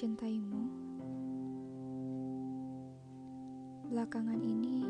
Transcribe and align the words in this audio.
mencintaimu. 0.00 0.64
Belakangan 3.86 4.40
ini, 4.40 4.86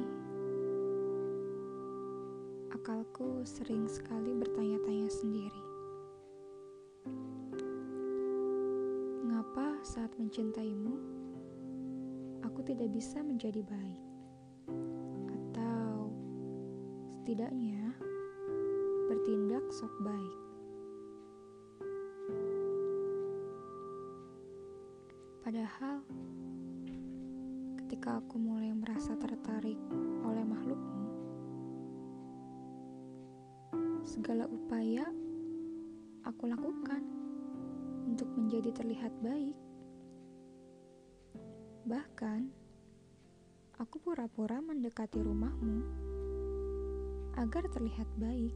akalku 2.70 3.42
sering 3.42 3.90
sekali 3.90 4.36
bertanya-tanya 4.38 5.10
sendiri. 5.10 5.64
Mengapa 9.26 9.82
saat 9.82 10.14
mencintaimu, 10.14 10.94
aku 12.46 12.60
tidak 12.64 12.92
bisa 12.94 13.18
menjadi 13.24 13.66
baik? 13.66 14.04
Atau 15.26 16.14
setidaknya 17.24 17.92
bertindak 19.10 19.64
sok 19.74 19.92
baik. 20.06 20.49
Padahal, 25.50 25.98
ketika 27.74 28.22
aku 28.22 28.38
mulai 28.38 28.70
merasa 28.70 29.18
tertarik 29.18 29.82
oleh 30.22 30.46
makhlukmu, 30.46 31.04
segala 34.06 34.46
upaya 34.46 35.10
aku 36.22 36.46
lakukan 36.46 37.02
untuk 38.06 38.30
menjadi 38.38 38.70
terlihat 38.70 39.10
baik. 39.26 39.58
Bahkan, 41.82 42.46
aku 43.82 43.98
pura-pura 44.06 44.62
mendekati 44.62 45.18
rumahmu 45.18 45.82
agar 47.34 47.66
terlihat 47.74 48.06
baik. 48.22 48.54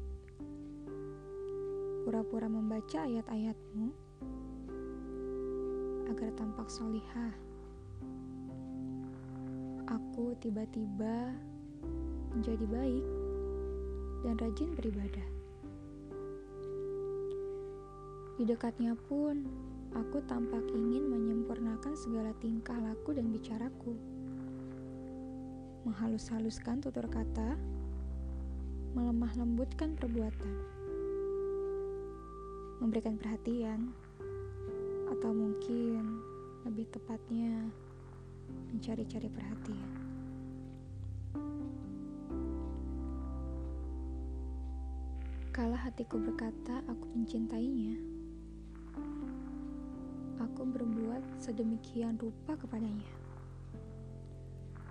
Pura-pura 2.06 2.47
membaca 2.47 3.03
ayat-ayatmu 3.03 4.14
agar 6.15 6.31
tampak 6.39 6.70
solihah. 6.70 7.34
Aku 9.91 10.39
tiba-tiba 10.39 11.34
menjadi 12.31 12.62
baik 12.70 13.07
dan 14.23 14.39
rajin 14.39 14.70
beribadah. 14.79 15.27
Di 18.39 18.47
dekatnya 18.47 18.95
pun, 19.11 19.42
aku 19.91 20.23
tampak 20.31 20.62
ingin 20.70 21.11
menyempurnakan 21.11 21.98
segala 21.98 22.31
tingkah 22.39 22.79
laku 22.79 23.11
dan 23.19 23.35
bicaraku. 23.35 23.98
Menghalus-haluskan 25.83 26.79
tutur 26.79 27.11
kata, 27.11 27.59
melemah 28.95 29.35
lembutkan 29.35 29.98
perbuatan, 29.98 30.55
memberikan 32.79 33.19
perhatian, 33.19 33.91
atau 35.15 35.31
mungkin 35.31 36.19
lebih 36.67 36.91
tepatnya 36.91 37.70
mencari-cari 38.75 39.31
perhatian. 39.31 39.91
Kala 45.55 45.79
hatiku 45.79 46.19
berkata 46.19 46.83
aku 46.91 47.07
mencintainya, 47.15 47.95
aku 50.42 50.67
berbuat 50.67 51.23
sedemikian 51.39 52.19
rupa 52.19 52.59
kepadanya. 52.59 53.07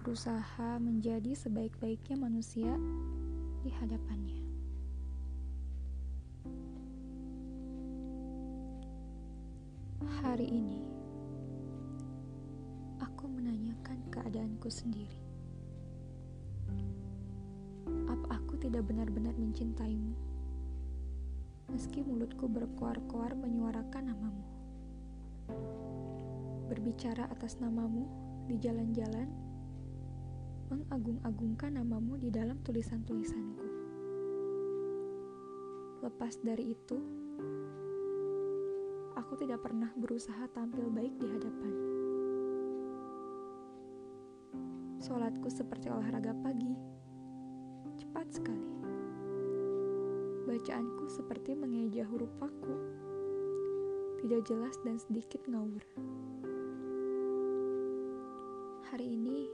Berusaha 0.08 0.80
menjadi 0.80 1.36
sebaik-baiknya 1.36 2.16
manusia 2.16 2.72
di 3.60 3.72
hadapannya. 3.76 4.43
Hari 10.24 10.48
ini, 10.48 10.80
aku 13.04 13.28
menanyakan 13.28 14.08
keadaanku 14.08 14.72
sendiri. 14.72 15.20
Apa 18.08 18.40
aku 18.40 18.56
tidak 18.56 18.88
benar-benar 18.88 19.36
mencintaimu? 19.36 20.16
Meski 21.76 22.08
mulutku 22.08 22.48
berkoar-koar 22.48 23.36
menyuarakan 23.36 24.16
namamu. 24.16 24.48
Berbicara 26.72 27.28
atas 27.28 27.60
namamu 27.60 28.08
di 28.48 28.56
jalan-jalan, 28.64 29.28
mengagung-agungkan 30.72 31.76
namamu 31.76 32.16
di 32.16 32.32
dalam 32.32 32.64
tulisan-tulisanku. 32.64 33.68
Lepas 36.00 36.40
dari 36.40 36.72
itu, 36.72 37.23
aku 39.14 39.38
tidak 39.38 39.62
pernah 39.62 39.94
berusaha 39.94 40.50
tampil 40.54 40.90
baik 40.90 41.14
di 41.22 41.28
hadapan. 41.30 41.74
Sholatku 45.04 45.50
seperti 45.52 45.92
olahraga 45.92 46.34
pagi, 46.42 46.74
cepat 48.00 48.28
sekali. 48.34 48.72
Bacaanku 50.50 51.06
seperti 51.12 51.54
mengeja 51.54 52.08
huruf 52.10 52.32
paku, 52.40 52.76
tidak 54.24 54.42
jelas 54.48 54.76
dan 54.82 54.98
sedikit 54.98 55.44
ngawur. 55.46 55.84
Hari 58.94 59.08
ini, 59.18 59.50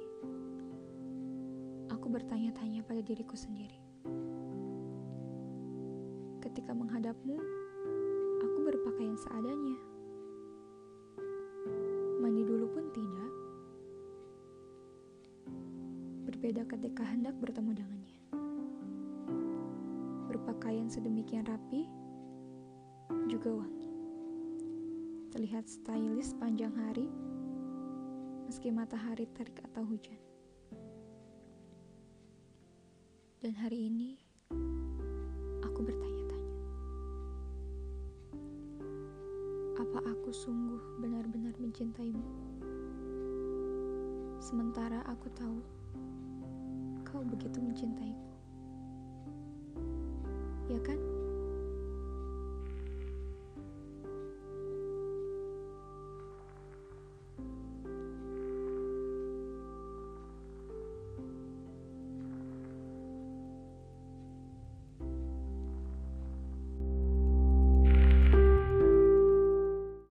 aku 1.88 2.08
bertanya-tanya 2.12 2.84
pada 2.84 3.02
diriku 3.02 3.34
sendiri. 3.40 3.80
Ketika 6.44 6.76
menghadapmu, 6.76 7.40
seadanya. 9.20 9.76
Mandi 12.24 12.48
dulu 12.48 12.72
pun 12.72 12.88
tidak. 12.96 13.32
Berbeda 16.24 16.64
ketika 16.72 17.04
hendak 17.04 17.36
bertemu 17.44 17.84
dengannya. 17.84 18.22
Berpakaian 20.32 20.88
sedemikian 20.88 21.44
rapi, 21.44 21.84
juga 23.28 23.60
wangi. 23.60 23.92
Terlihat 25.36 25.68
stylish 25.68 26.32
panjang 26.40 26.72
hari, 26.72 27.12
meski 28.48 28.72
matahari 28.72 29.28
terik 29.36 29.60
atau 29.68 29.84
hujan. 29.84 30.18
Dan 33.44 33.56
hari 33.56 33.92
ini, 33.92 34.29
Apa 39.80 40.04
aku 40.12 40.36
sungguh 40.36 41.00
benar-benar 41.00 41.56
mencintaimu? 41.56 42.20
Sementara 44.44 45.00
aku 45.08 45.32
tahu 45.32 45.60
kau 47.08 47.24
begitu 47.24 47.64